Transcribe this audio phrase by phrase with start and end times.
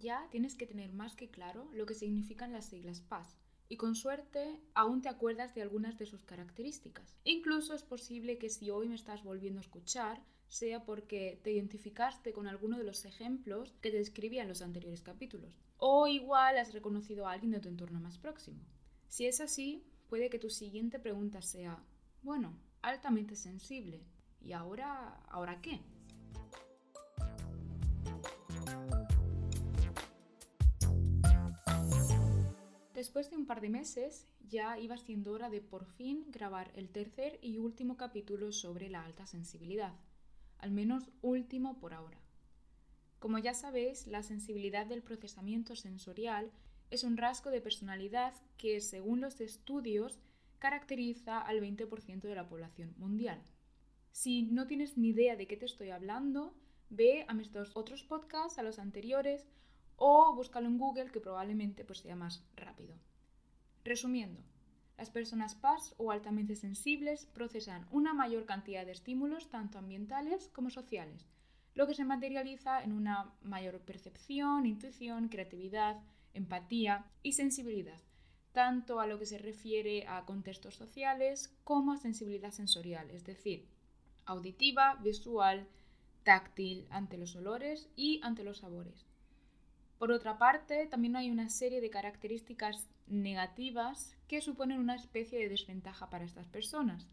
[0.00, 3.36] ya tienes que tener más que claro lo que significan las siglas PAS
[3.68, 7.16] y con suerte aún te acuerdas de algunas de sus características.
[7.22, 12.32] Incluso es posible que si hoy me estás volviendo a escuchar sea porque te identificaste
[12.32, 15.60] con alguno de los ejemplos que te describía en los anteriores capítulos.
[15.76, 18.58] O igual has reconocido a alguien de tu entorno más próximo.
[19.06, 21.84] Si es así, puede que tu siguiente pregunta sea,
[22.22, 24.02] bueno, altamente sensible.
[24.40, 25.80] ¿Y ahora, ahora qué?
[33.00, 36.90] Después de un par de meses, ya iba siendo hora de por fin grabar el
[36.90, 39.94] tercer y último capítulo sobre la alta sensibilidad,
[40.58, 42.20] al menos último por ahora.
[43.18, 46.52] Como ya sabéis, la sensibilidad del procesamiento sensorial
[46.90, 50.20] es un rasgo de personalidad que, según los estudios,
[50.58, 53.40] caracteriza al 20% de la población mundial.
[54.12, 56.52] Si no tienes ni idea de qué te estoy hablando,
[56.90, 59.46] ve a mis dos otros podcasts, a los anteriores,
[60.00, 62.96] o búscalo en Google que probablemente pues, sea más rápido.
[63.84, 64.40] Resumiendo,
[64.96, 70.70] las personas PAS o altamente sensibles procesan una mayor cantidad de estímulos tanto ambientales como
[70.70, 71.26] sociales,
[71.74, 76.00] lo que se materializa en una mayor percepción, intuición, creatividad,
[76.32, 78.00] empatía y sensibilidad,
[78.52, 83.68] tanto a lo que se refiere a contextos sociales como a sensibilidad sensorial, es decir,
[84.24, 85.68] auditiva, visual,
[86.24, 89.09] táctil ante los olores y ante los sabores.
[90.00, 95.50] Por otra parte, también hay una serie de características negativas que suponen una especie de
[95.50, 97.06] desventaja para estas personas.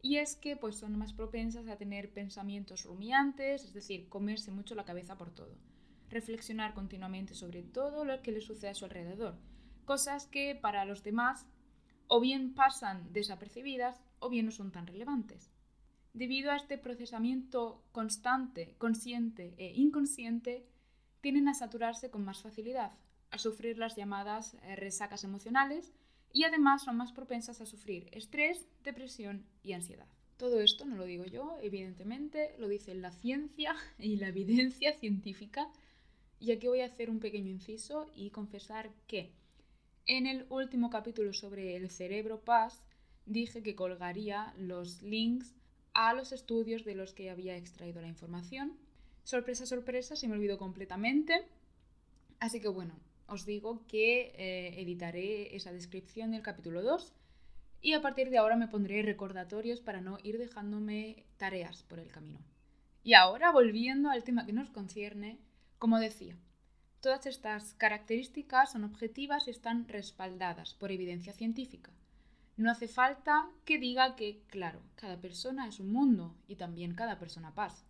[0.00, 4.76] Y es que pues, son más propensas a tener pensamientos rumiantes, es decir, comerse mucho
[4.76, 5.56] la cabeza por todo.
[6.08, 9.36] Reflexionar continuamente sobre todo lo que les sucede a su alrededor.
[9.84, 11.48] Cosas que para los demás
[12.06, 15.50] o bien pasan desapercibidas o bien no son tan relevantes.
[16.12, 20.70] Debido a este procesamiento constante, consciente e inconsciente,
[21.20, 22.92] tienden a saturarse con más facilidad,
[23.30, 25.92] a sufrir las llamadas eh, resacas emocionales
[26.32, 30.06] y además son más propensas a sufrir estrés, depresión y ansiedad.
[30.36, 35.68] Todo esto no lo digo yo, evidentemente, lo dice la ciencia y la evidencia científica.
[36.38, 39.32] Y aquí voy a hacer un pequeño inciso y confesar que
[40.06, 42.82] en el último capítulo sobre el cerebro paz
[43.26, 45.54] dije que colgaría los links
[45.92, 48.78] a los estudios de los que había extraído la información
[49.24, 51.46] sorpresa, sorpresa, se me olvidó completamente.
[52.38, 57.12] Así que bueno, os digo que eh, editaré esa descripción del capítulo 2
[57.82, 62.10] y a partir de ahora me pondré recordatorios para no ir dejándome tareas por el
[62.10, 62.40] camino.
[63.02, 65.38] Y ahora, volviendo al tema que nos concierne,
[65.78, 66.36] como decía,
[67.00, 71.92] todas estas características son objetivas y están respaldadas por evidencia científica.
[72.58, 77.18] No hace falta que diga que, claro, cada persona es un mundo y también cada
[77.18, 77.89] persona pasa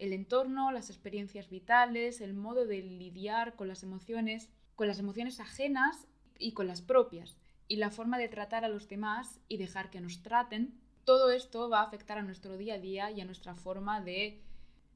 [0.00, 5.40] el entorno, las experiencias vitales, el modo de lidiar con las emociones, con las emociones
[5.40, 7.36] ajenas y con las propias,
[7.68, 11.68] y la forma de tratar a los demás y dejar que nos traten, todo esto
[11.68, 14.42] va a afectar a nuestro día a día y a nuestra forma de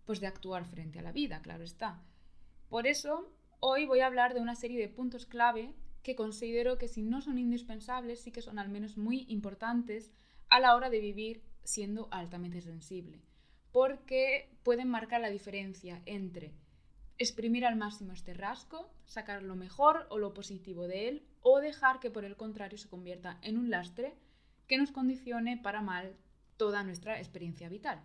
[0.07, 2.03] pues de actuar frente a la vida, claro está.
[2.71, 6.89] Por eso, hoy voy a hablar de una serie de puntos clave que considero que
[6.89, 10.11] si no son indispensables, sí que son al menos muy importantes
[10.49, 13.23] a la hora de vivir siendo altamente sensible
[13.75, 16.53] porque pueden marcar la diferencia entre
[17.19, 21.99] exprimir al máximo este rasgo, sacar lo mejor o lo positivo de él, o dejar
[21.99, 24.15] que por el contrario se convierta en un lastre
[24.69, 26.15] que nos condicione para mal
[26.57, 28.01] toda nuestra experiencia vital.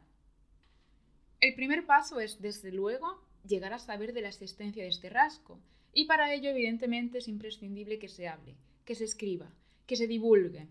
[1.39, 5.59] El primer paso es, desde luego, llegar a saber de la existencia de este rasgo,
[5.93, 9.53] y para ello, evidentemente, es imprescindible que se hable, que se escriba,
[9.85, 10.67] que se divulgue.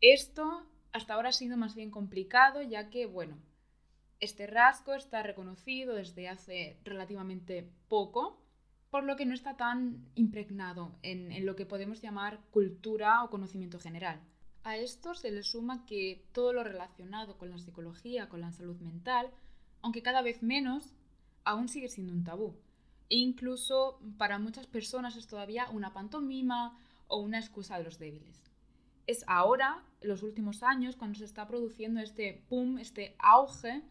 [0.00, 3.36] Esto hasta ahora ha sido más bien complicado, ya que, bueno,
[4.20, 8.40] este rasgo está reconocido desde hace relativamente poco,
[8.90, 13.78] por lo que no está tan impregnado en, lo que podemos llamar cultura o conocimiento
[13.78, 14.20] general.
[14.64, 18.80] A esto se le suma que todo lo relacionado con la psicología, con la salud
[18.80, 19.30] mental,
[19.82, 20.94] aunque cada vez menos,
[21.44, 22.56] aún sigue siendo un tabú.
[23.08, 28.42] E incluso para muchas personas es todavía una pantomima o una excusa de los débiles.
[29.06, 33.84] Es ahora, en los últimos años, cuando se está produciendo este boom, este auge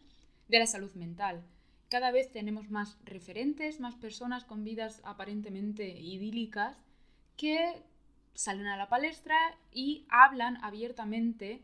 [0.48, 1.44] de la salud mental.
[1.88, 6.76] Cada vez tenemos más referentes, más personas con vidas aparentemente idílicas
[7.36, 7.82] que
[8.34, 9.36] salen a la palestra
[9.70, 11.62] y hablan abiertamente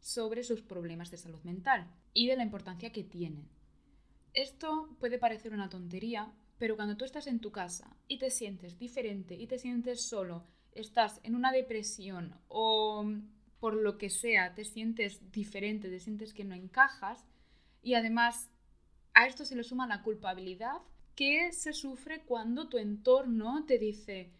[0.00, 3.48] sobre sus problemas de salud mental y de la importancia que tienen.
[4.32, 8.78] Esto puede parecer una tontería, pero cuando tú estás en tu casa y te sientes
[8.78, 13.04] diferente y te sientes solo, estás en una depresión o
[13.60, 17.24] por lo que sea, te sientes diferente, te sientes que no encajas,
[17.88, 18.50] y además
[19.14, 20.82] a esto se le suma la culpabilidad
[21.14, 24.30] que se sufre cuando tu entorno te dice,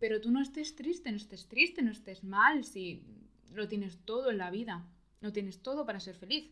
[0.00, 3.04] pero tú no estés triste, no estés triste, no estés mal, si
[3.52, 4.84] lo tienes todo en la vida,
[5.20, 6.50] no tienes todo para ser feliz.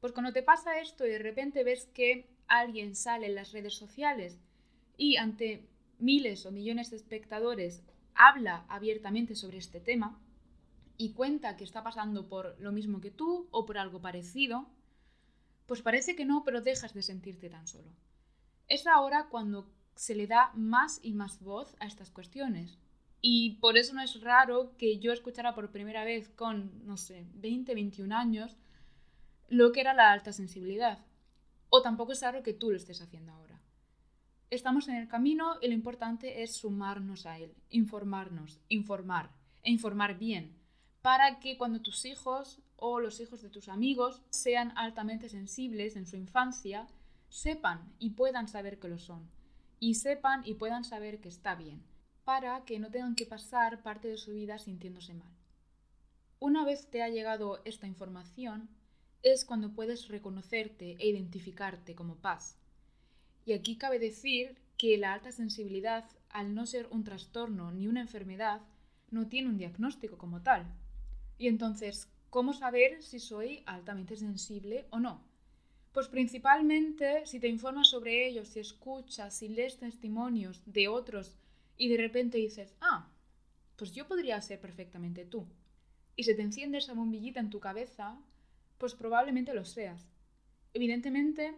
[0.00, 3.72] Pues cuando te pasa esto y de repente ves que alguien sale en las redes
[3.72, 4.38] sociales
[4.98, 5.66] y ante
[5.98, 7.82] miles o millones de espectadores
[8.14, 10.20] habla abiertamente sobre este tema
[10.98, 14.68] y cuenta que está pasando por lo mismo que tú o por algo parecido,
[15.70, 17.92] pues parece que no, pero dejas de sentirte tan solo.
[18.66, 22.80] Es ahora cuando se le da más y más voz a estas cuestiones.
[23.20, 27.24] Y por eso no es raro que yo escuchara por primera vez con, no sé,
[27.34, 28.56] 20, 21 años,
[29.48, 31.06] lo que era la alta sensibilidad.
[31.68, 33.62] O tampoco es raro que tú lo estés haciendo ahora.
[34.50, 39.30] Estamos en el camino y lo importante es sumarnos a él, informarnos, informar
[39.62, 40.59] e informar bien,
[41.02, 46.06] para que cuando tus hijos o los hijos de tus amigos sean altamente sensibles en
[46.06, 46.86] su infancia,
[47.28, 49.30] sepan y puedan saber que lo son,
[49.78, 51.82] y sepan y puedan saber que está bien,
[52.24, 55.32] para que no tengan que pasar parte de su vida sintiéndose mal.
[56.38, 58.68] Una vez te ha llegado esta información,
[59.22, 62.60] es cuando puedes reconocerte e identificarte como paz
[63.50, 68.00] y aquí cabe decir que la alta sensibilidad, al no ser un trastorno ni una
[68.00, 68.60] enfermedad,
[69.10, 70.72] no tiene un diagnóstico como tal.
[71.40, 75.24] Y entonces, ¿cómo saber si soy altamente sensible o no?
[75.90, 81.38] Pues principalmente si te informas sobre ello, si escuchas, si lees testimonios de otros
[81.78, 83.08] y de repente dices, ah,
[83.76, 85.46] pues yo podría ser perfectamente tú.
[86.14, 88.20] Y se te enciende esa bombillita en tu cabeza,
[88.76, 90.12] pues probablemente lo seas.
[90.74, 91.54] Evidentemente,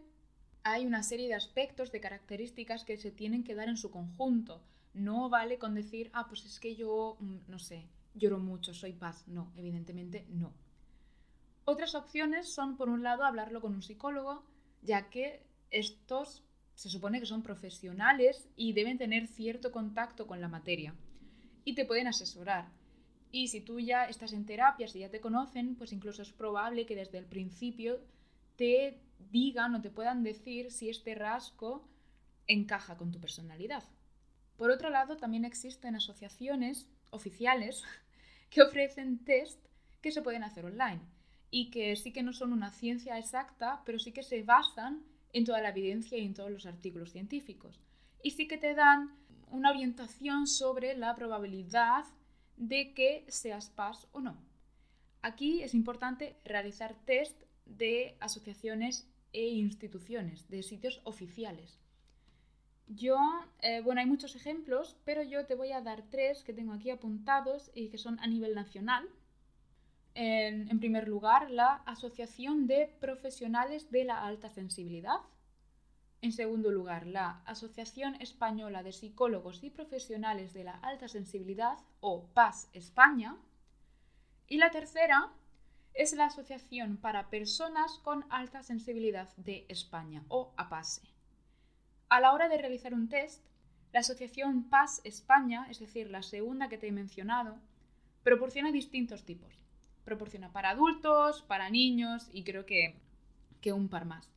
[0.62, 4.62] hay una serie de aspectos, de características que se tienen que dar en su conjunto.
[4.94, 8.93] No vale con decir, ah, pues es que yo, mm, no sé, lloro mucho, soy
[8.93, 9.26] paz.
[9.29, 10.53] No, evidentemente no.
[11.64, 14.44] Otras opciones son, por un lado, hablarlo con un psicólogo,
[14.82, 16.44] ya que estos
[16.75, 20.94] se supone que son profesionales y deben tener cierto contacto con la materia
[21.64, 22.69] y te pueden asesorar.
[23.31, 26.87] Y si tú ya estás en terapia, si ya te conocen, pues incluso es probable
[26.87, 28.00] que desde el principio
[28.56, 29.00] te
[29.31, 31.88] digan o te puedan decir si este rasgo
[32.47, 33.85] encaja con tu personalidad.
[34.56, 37.85] Por otro lado, también existen asociaciones oficiales
[38.50, 39.59] que ofrecen test
[40.00, 41.00] que se pueden hacer online
[41.50, 45.44] y que sí que no son una ciencia exacta, pero sí que se basan en
[45.44, 47.79] toda la evidencia y en todos los artículos científicos.
[48.23, 49.14] Y sí que te dan
[49.50, 52.05] una orientación sobre la probabilidad
[52.56, 54.37] de que seas paz o no.
[55.20, 61.81] Aquí es importante realizar test de asociaciones e instituciones, de sitios oficiales.
[62.94, 63.18] Yo,
[63.60, 66.90] eh, bueno, hay muchos ejemplos, pero yo te voy a dar tres que tengo aquí
[66.90, 69.08] apuntados y que son a nivel nacional.
[70.14, 75.20] En, en primer lugar, la Asociación de Profesionales de la Alta Sensibilidad.
[76.20, 82.26] En segundo lugar, la Asociación Española de Psicólogos y Profesionales de la Alta Sensibilidad, o
[82.34, 83.36] PAS España.
[84.48, 85.32] Y la tercera,
[85.94, 91.12] es la Asociación para Personas con Alta Sensibilidad de España, o APASE.
[92.12, 93.43] A la hora de realizar un test,
[93.91, 97.56] la Asociación PAS España, es decir, la segunda que te he mencionado,
[98.23, 99.64] proporciona distintos tipos.
[100.05, 103.00] Proporciona para adultos, para niños y creo que,
[103.62, 104.31] que un par más.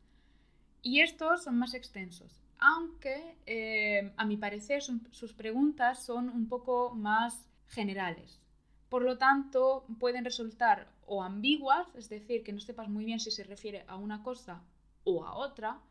[0.83, 6.95] Y estos son más extensos, aunque eh, a mi parecer sus preguntas son un poco
[6.95, 8.39] más generales.
[8.87, 13.31] Por lo tanto, pueden resultar o ambiguas, es decir, que no sepas muy bien si
[13.31, 14.63] se refiere a una cosa
[15.03, 15.81] o a otra,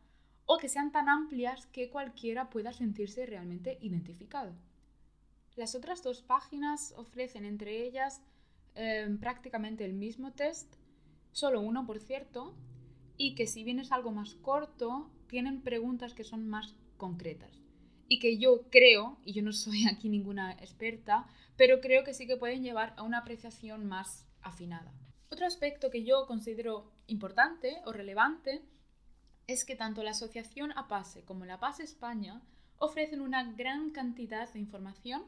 [0.45, 4.53] o que sean tan amplias que cualquiera pueda sentirse realmente identificado.
[5.55, 8.21] Las otras dos páginas ofrecen entre ellas
[8.75, 10.75] em, prácticamente el mismo test,
[11.31, 12.55] solo uno por cierto,
[13.17, 17.65] y que si bien es algo más corto, tienen preguntas que son más concretas
[18.07, 22.27] y que yo creo, y yo no soy aquí ninguna experta, pero creo que sí
[22.27, 24.93] que pueden llevar a una apreciación más afinada.
[25.29, 28.61] Otro aspecto que yo considero importante o relevante
[29.47, 32.41] es que tanto la Asociación APASE como la PASE España
[32.77, 35.23] ofrecen una gran cantidad de información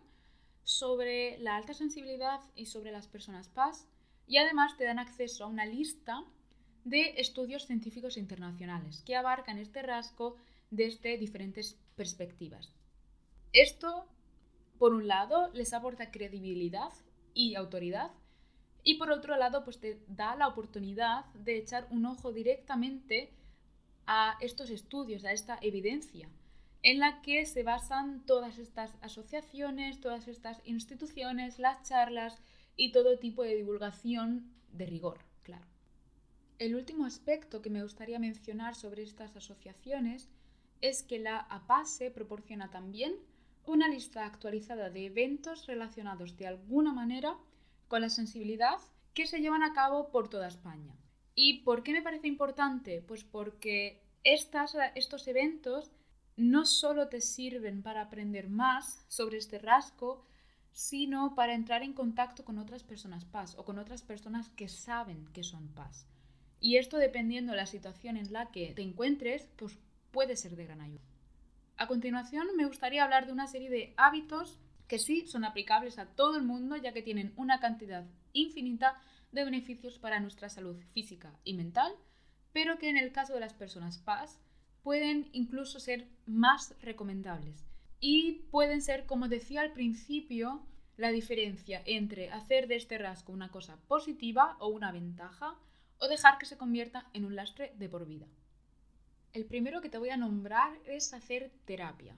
[0.63, 3.87] sobre la alta sensibilidad y sobre las personas PAS
[4.27, 6.23] y además te dan acceso a una lista
[6.83, 10.35] de estudios científicos internacionales que abarcan este rasgo
[10.69, 12.73] desde diferentes perspectivas.
[13.53, 14.07] Esto,
[14.77, 16.91] por un lado, les aporta credibilidad
[17.33, 18.11] y autoridad
[18.83, 23.33] y por otro lado, pues te da la oportunidad de echar un ojo directamente
[24.07, 26.29] a estos estudios, a esta evidencia,
[26.81, 32.41] en la que se basan todas estas asociaciones, todas estas instituciones, las charlas
[32.75, 35.65] y todo tipo de divulgación de rigor, claro.
[36.59, 40.29] El último aspecto que me gustaría mencionar sobre estas asociaciones
[40.81, 43.15] es que la APASE proporciona también
[43.65, 47.37] una lista actualizada de eventos relacionados de alguna manera
[47.87, 48.77] con la sensibilidad
[49.13, 50.95] que se llevan a cabo por toda España.
[51.39, 53.03] ¿Y por qué me parece importante?
[53.07, 55.91] Pues porque estos eventos
[56.35, 60.25] no solo te sirven para aprender más sobre este rasgo,
[60.71, 65.27] sino para entrar en contacto con otras personas PAS o con otras personas que saben
[65.31, 66.07] que son PAS.
[66.59, 69.77] Y esto dependiendo de la situación en la que te encuentres, pues
[70.09, 71.05] puede ser de gran ayuda.
[71.77, 76.07] A continuación me gustaría hablar de una serie de hábitos que sí son aplicables a
[76.07, 78.99] todo el mundo ya que tienen una cantidad infinita
[79.37, 81.93] de beneficios para nuestra salud física y mental,
[82.51, 84.39] pero que en el caso de las personas PAS
[84.81, 87.63] pueden incluso ser más recomendables
[87.99, 90.65] y pueden ser, como decía al principio,
[90.97, 95.55] la diferencia entre hacer de este rasgo una cosa positiva o una ventaja
[95.99, 98.25] o dejar que se convierta en un lastre de por vida.
[99.33, 102.17] El primero que te voy a nombrar es hacer terapia.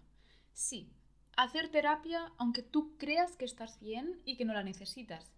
[0.54, 0.90] Sí,
[1.36, 5.34] hacer terapia aunque tú creas que estás bien y que no la necesitas.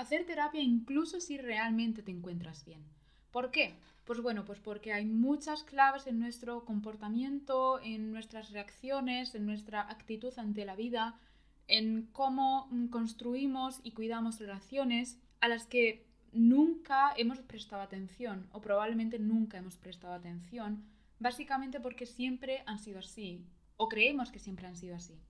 [0.00, 2.82] Hacer terapia incluso si realmente te encuentras bien.
[3.30, 3.74] ¿Por qué?
[4.06, 9.82] Pues bueno, pues porque hay muchas claves en nuestro comportamiento, en nuestras reacciones, en nuestra
[9.82, 11.20] actitud ante la vida,
[11.68, 18.62] en cómo mm, construimos y cuidamos relaciones a las que nunca hemos prestado atención o
[18.62, 20.82] probablemente nunca hemos prestado atención,
[21.18, 23.44] básicamente porque siempre han sido así
[23.76, 25.20] o creemos que siempre han sido así.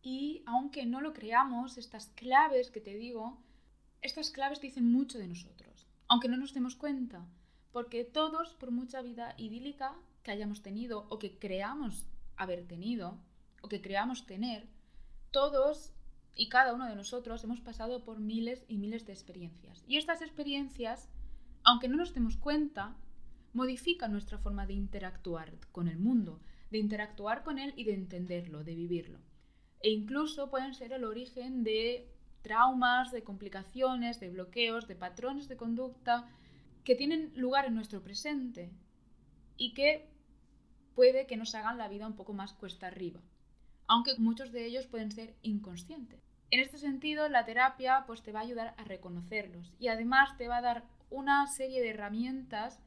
[0.00, 3.43] Y aunque no lo creamos, estas claves que te digo,
[4.04, 7.26] estas claves dicen mucho de nosotros, aunque no nos demos cuenta
[7.72, 12.06] porque todos, por mucha vida idílica que hayamos tenido o que creamos
[12.36, 13.18] haber tenido
[13.62, 14.68] o que creamos tener,
[15.30, 15.94] todos
[16.36, 19.82] y cada uno de nosotros hemos pasado por miles y miles de experiencias.
[19.88, 21.08] Y estas experiencias,
[21.62, 22.94] aunque no nos demos cuenta,
[23.54, 28.64] modifican nuestra forma de interactuar con el mundo, de interactuar con él y de entenderlo,
[28.64, 29.18] de vivirlo.
[29.80, 32.13] E incluso pueden ser el origen de
[32.44, 36.28] traumas, de complicaciones, de bloqueos, de patrones de conducta,
[36.84, 38.70] que tienen lugar en nuestro presente
[39.56, 40.08] y que
[40.94, 43.20] puede que nos hagan la vida un poco más cuesta arriba,
[43.88, 46.20] aunque muchos de ellos pueden ser inconscientes.
[46.50, 50.46] En este sentido, la terapia pues, te va a ayudar a reconocerlos y además te
[50.46, 52.78] va a dar una serie de herramientas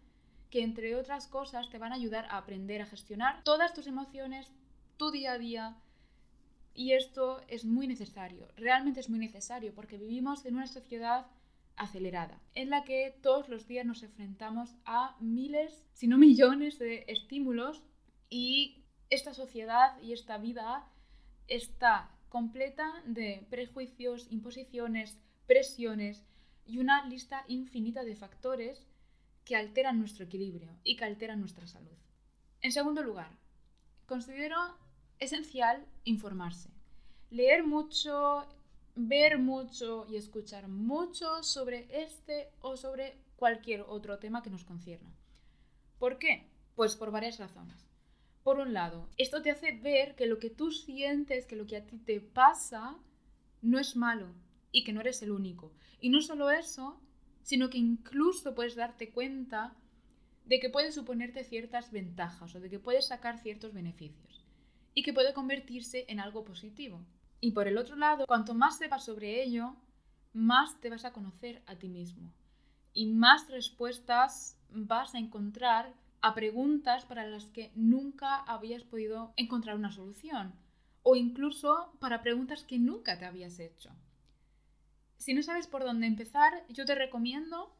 [0.51, 4.49] que, entre otras cosas, te van a ayudar a aprender a gestionar todas tus emociones,
[4.97, 5.75] tu día a día.
[6.77, 11.25] Y esto es muy necesario, realmente es muy necesario, porque vivimos en una sociedad
[11.75, 17.03] acelerada, en la que todos los días nos enfrentamos a miles, si no millones de
[17.07, 17.81] estímulos
[18.29, 20.87] y esta sociedad y esta vida
[21.47, 26.27] está completa de prejuicios, imposiciones, presiones
[26.63, 28.85] y una lista infinita de factores
[29.45, 31.97] que alteran nuestro equilibrio y que alteran nuestra salud.
[32.61, 33.31] En segundo lugar,
[34.05, 34.77] considero
[35.19, 36.69] esencial informarse.
[37.29, 38.45] Leer mucho,
[38.95, 45.13] ver mucho y escuchar mucho sobre este o sobre cualquier otro tema que nos concierna.
[45.99, 46.47] ¿Por qué?
[46.75, 47.87] Pues por varias razones.
[48.43, 51.77] Por un lado, esto te hace ver que lo que tú sientes, que lo que
[51.77, 52.97] a ti te pasa,
[53.61, 54.27] no es malo
[54.71, 55.73] y que no eres el único.
[55.99, 56.99] Y no solo eso,
[57.41, 59.75] sino que incluso puedes darte cuenta
[60.45, 64.26] de que puede suponerte ciertas ventajas o de que puedes sacar ciertos beneficios
[64.97, 66.99] y que puede convertirse en algo positivo.
[67.39, 69.75] Y por el otro lado, cuanto más sepas sobre ello,
[70.33, 72.33] más te vas a conocer a ti mismo
[72.95, 79.75] y más respuestas vas a encontrar a preguntas para las que nunca habías podido encontrar
[79.75, 80.55] una solución
[81.03, 83.91] o incluso para preguntas que nunca te habías hecho.
[85.17, 87.71] Si no sabes por dónde empezar, yo te recomiendo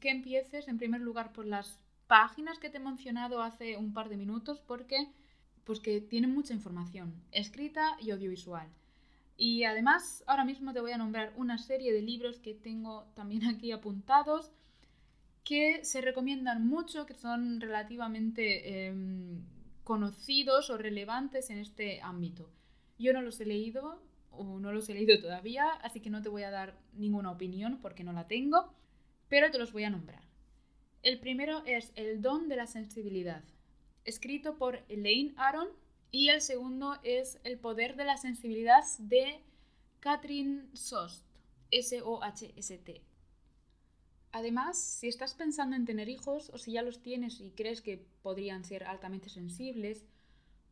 [0.00, 1.78] que empieces en primer lugar por las
[2.08, 5.14] páginas que te he mencionado hace un par de minutos porque
[5.64, 8.68] pues que tienen mucha información escrita y audiovisual.
[9.36, 13.44] Y además, ahora mismo te voy a nombrar una serie de libros que tengo también
[13.46, 14.52] aquí apuntados
[15.44, 19.44] que se recomiendan mucho, que son relativamente em,
[19.84, 22.50] conocidos o relevantes en este ámbito.
[22.98, 26.30] Yo no los he leído o no los he leído todavía, así que no te
[26.30, 28.72] voy a dar ninguna opinión porque no la tengo,
[29.28, 30.22] pero te los voy a nombrar.
[31.02, 33.44] El primero es El don de la sensibilidad,
[34.04, 35.68] escrito por Elaine Aron
[36.10, 39.40] y el segundo es El poder de la sensibilidad de
[40.00, 41.24] Catherine Sost,
[41.70, 43.02] S-O-H-S-T.
[44.32, 48.06] Además, si estás pensando en tener hijos o si ya los tienes y crees que
[48.22, 50.04] podrían ser altamente sensibles,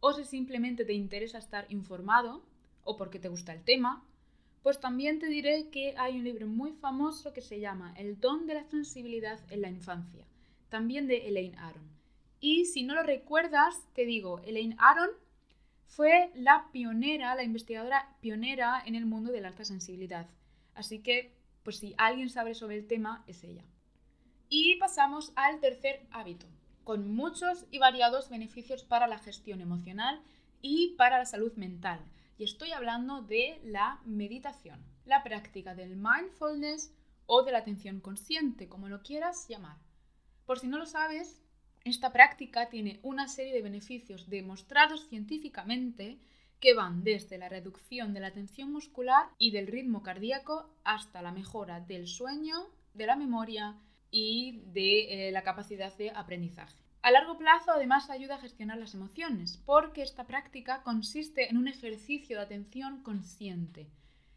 [0.01, 2.45] o si simplemente te interesa estar informado
[2.85, 4.05] o porque te gusta el tema,
[4.63, 8.47] pues también te diré que hay un libro muy famoso que se llama El don
[8.47, 10.27] de la sensibilidad en la infancia,
[10.69, 11.92] también de Elaine Aron
[12.43, 15.11] Y si no lo recuerdas, te digo, Elaine Aron
[15.87, 20.29] fue la pionera, la investigadora pionera en el mundo de la alta sensibilidad.
[20.75, 23.65] Así que, pues si alguien sabe sobre el tema, es ella.
[24.49, 26.49] Y pasamos al tercer hábito,
[26.83, 30.21] con muchos y variados beneficios para la gestión emocional
[30.61, 32.01] y para la salud mental.
[32.39, 36.93] Y estoy hablando de la meditación, la práctica del mindfulness
[37.27, 39.77] o de la atención consciente, como lo quieras llamar.
[40.45, 41.42] Por si no lo sabes,
[41.85, 46.19] esta práctica tiene una serie de beneficios demostrados científicamente
[46.61, 51.33] que van desde la reducción de la tensión muscular y del ritmo cardíaco hasta la
[51.33, 53.77] mejora del sueño, de la memoria
[54.13, 56.77] y de eh, la capacidad de aprendizaje.
[57.03, 61.67] A largo plazo, además, ayuda a gestionar las emociones, porque esta práctica consiste en un
[61.67, 63.89] ejercicio de atención consciente.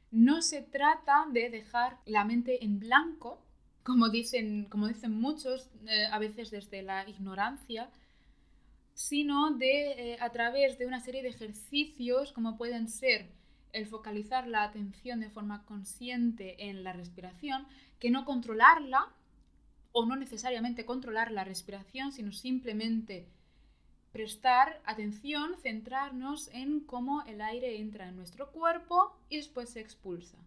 [0.10, 3.45] No se trata de dejar la mente en blanco,
[3.86, 7.92] como dicen, como dicen muchos, eh, a veces desde la ignorancia,
[8.96, 13.30] sino de eh, a través de una serie de ejercicios, como pueden ser
[13.74, 17.68] el focalizar la atención de forma consciente en la respiración,
[18.00, 19.13] que no controlarla,
[19.92, 23.27] o no necesariamente controlar la respiración, sino simplemente
[24.12, 30.38] prestar atención, centrarnos en cómo el aire entra en nuestro cuerpo y después se expulsa.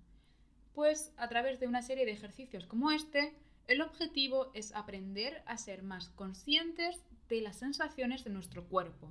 [0.78, 3.34] Pues a través de una serie de ejercicios como este,
[3.66, 9.10] el objetivo es aprender a ser más conscientes de las sensaciones de nuestro cuerpo,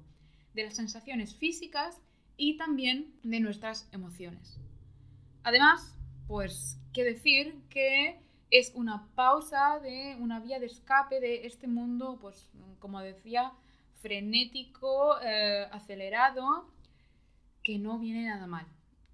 [0.53, 1.99] de las sensaciones físicas
[2.37, 4.57] y también de nuestras emociones.
[5.43, 5.93] Además,
[6.29, 8.17] pues, qué decir que
[8.49, 13.51] es una pausa de una vía de escape de este mundo, pues como decía,
[14.01, 16.71] frenético, eh, acelerado,
[17.61, 18.67] que no viene nada mal.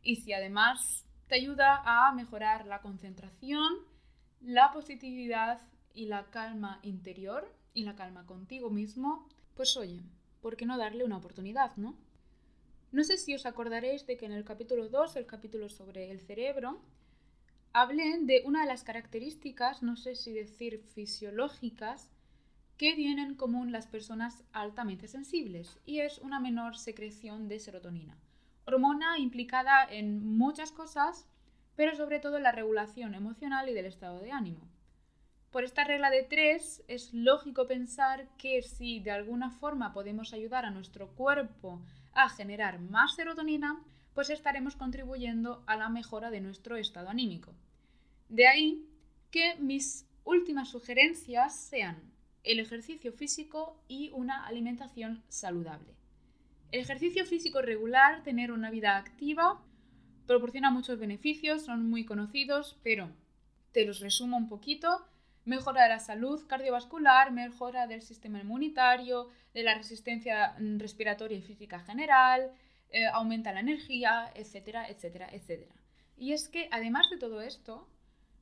[0.04, 3.74] Y si además te ayuda a mejorar la concentración,
[4.42, 5.62] la positividad
[5.94, 10.02] y la calma interior y la calma contigo mismo, pues oye,
[10.42, 11.96] ¿por qué no darle una oportunidad, no?
[12.92, 16.20] No sé si os acordaréis de que en el capítulo 2, el capítulo sobre el
[16.20, 16.80] cerebro,
[17.72, 22.12] hablen de una de las características, no sé si decir fisiológicas,
[22.78, 28.18] que tienen en común las personas altamente sensibles y es una menor secreción de serotonina,
[28.66, 31.28] hormona implicada en muchas cosas,
[31.76, 34.70] pero sobre todo en la regulación emocional y del estado de ánimo.
[35.52, 40.66] Por esta regla de tres es lógico pensar que si de alguna forma podemos ayudar
[40.66, 41.82] a nuestro cuerpo
[42.14, 43.80] a generar más serotonina,
[44.16, 47.54] pues estaremos contribuyendo a la mejora de nuestro estado anímico.
[48.30, 48.88] De ahí
[49.30, 52.02] que mis últimas sugerencias sean
[52.44, 55.96] el ejercicio físico y una alimentación saludable.
[56.74, 59.62] El ejercicio físico regular, tener una vida activa,
[60.26, 63.12] proporciona muchos beneficios, son muy conocidos, pero
[63.72, 65.06] te los resumo un poquito.
[65.46, 71.80] Mejora de la salud cardiovascular, mejora del sistema inmunitario, de la resistencia respiratoria y física
[71.80, 72.50] general,
[72.90, 75.76] eh, aumenta la energía, etcétera, etcétera, etcétera.
[76.18, 77.88] Y es que además de todo esto,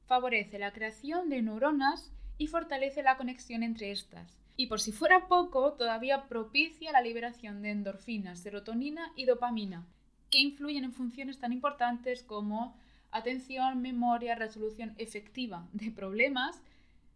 [0.05, 4.40] favorece la creación de neuronas y fortalece la conexión entre estas.
[4.57, 9.85] Y por si fuera poco, todavía propicia la liberación de endorfinas, serotonina y dopamina,
[10.29, 12.75] que influyen en funciones tan importantes como
[13.11, 16.61] atención, memoria, resolución efectiva de problemas,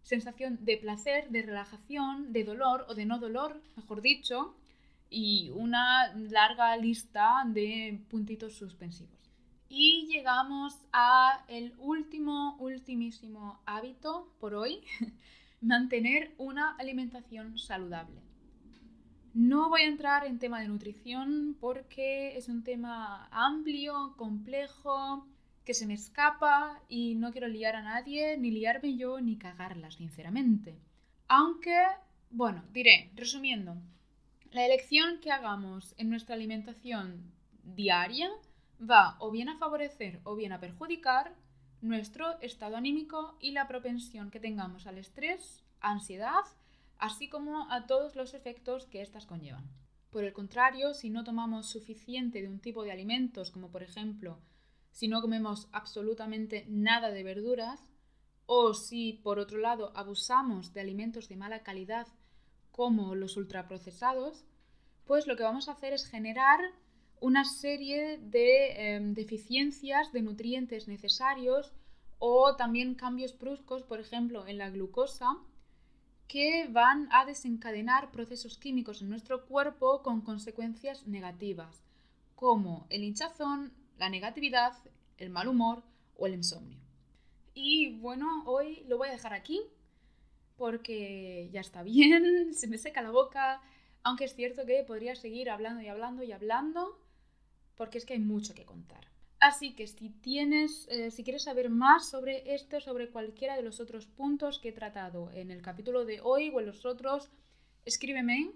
[0.04, 4.56] sensación de placer, de relajación, de dolor o de no dolor, mejor dicho,
[5.10, 9.16] y una larga lista de puntitos suspensivos.
[9.68, 14.82] Y llegamos a el último, ultimísimo hábito por hoy,
[15.66, 18.22] mantener una alimentación saludable.
[19.34, 25.28] No voy a entrar en tema de nutrición porque es un tema amplio, complejo,
[25.66, 29.90] que se me escapa y no quiero liar a nadie, ni liarme yo, ni cagarla,
[29.92, 30.80] sinceramente.
[31.28, 31.76] Aunque,
[32.30, 33.76] bueno, diré, resumiendo,
[34.52, 38.30] la elección que hagamos en nuestra alimentación diaria
[38.80, 41.36] va o bien a favorecer o bien a perjudicar
[41.86, 46.44] nuestro estado anímico y la propensión que tengamos al estrés, ansiedad,
[46.98, 49.70] así como a todos los efectos que éstas conllevan.
[50.10, 54.40] Por el contrario, si no tomamos suficiente de un tipo de alimentos, como por ejemplo,
[54.92, 57.92] si no comemos absolutamente nada de verduras,
[58.46, 62.08] o si por otro lado abusamos de alimentos de mala calidad
[62.72, 64.46] como los ultraprocesados,
[65.06, 66.60] pues lo que vamos a hacer es generar
[67.20, 71.74] una serie de em, deficiencias de nutrientes necesarios
[72.20, 75.38] o también cambios bruscos, por ejemplo, en la glucosa,
[76.28, 81.84] que van a desencadenar procesos químicos en nuestro cuerpo con consecuencias negativas,
[82.36, 84.74] como el hinchazón, la negatividad,
[85.18, 85.84] el mal humor
[86.18, 86.80] o el insomnio.
[87.54, 89.62] Y bueno, hoy lo voy a dejar aquí
[90.58, 93.62] porque ya está bien, se me seca la boca
[94.04, 97.00] Aunque es cierto que podría seguir hablando y hablando y hablando,
[97.76, 99.06] porque es que hay mucho que contar.
[99.40, 103.80] Así que si tienes, eh, si quieres saber más sobre esto, sobre cualquiera de los
[103.80, 107.30] otros puntos que he tratado en el capítulo de hoy o en los otros,
[107.86, 108.54] escríbeme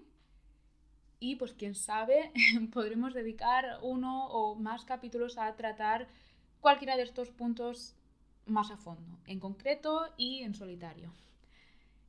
[1.20, 2.32] y pues quién sabe,
[2.72, 6.08] podremos dedicar uno o más capítulos a tratar
[6.60, 7.94] cualquiera de estos puntos
[8.46, 11.12] más a fondo, en concreto y en solitario.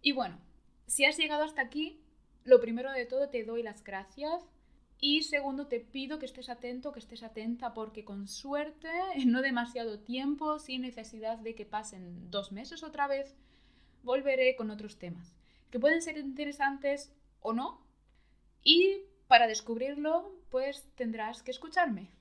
[0.02, 0.40] Y bueno,
[0.88, 2.02] si has llegado hasta aquí,
[2.46, 4.42] lo primero de todo te doy las gracias
[5.02, 9.42] y segundo te pido que estés atento, que estés atenta porque con suerte, en no
[9.42, 13.36] demasiado tiempo, sin necesidad de que pasen dos meses otra vez,
[14.04, 15.34] volveré con otros temas
[15.72, 17.82] que pueden ser interesantes o no.
[18.64, 22.12] Y para descubrirlo, pues tendrás que escucharme.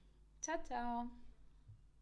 [0.40, 1.19] Chao, chao.